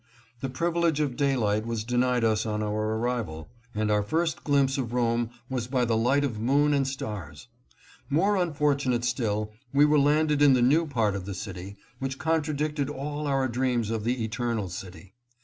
The 0.39 0.49
privilege 0.49 0.99
of 0.99 1.15
daylight 1.15 1.67
was 1.67 1.83
denied 1.83 2.23
us 2.23 2.43
on 2.43 2.63
our 2.63 2.95
arrival, 2.97 3.51
and 3.75 3.91
our 3.91 4.01
first 4.01 4.43
glimpse 4.43 4.79
of 4.79 4.93
Rome 4.93 5.29
was 5.47 5.67
by 5.67 5.85
the 5.85 5.95
light 5.95 6.23
of 6.23 6.39
moon 6.39 6.73
and 6.73 6.87
stars. 6.87 7.49
More 8.09 8.35
unfortunate 8.35 9.05
still, 9.05 9.51
we 9.71 9.85
were 9.85 9.99
landed 9.99 10.41
in 10.41 10.53
the 10.53 10.61
new 10.63 10.87
part 10.87 11.15
of 11.15 11.25
the 11.25 11.35
city, 11.35 11.77
which 11.99 12.17
contradicted 12.17 12.89
all 12.89 13.27
our 13.27 13.47
dreams 13.47 13.91
of 13.91 14.03
the 14.03 14.23
Eternal 14.23 14.69
City. 14.69 15.13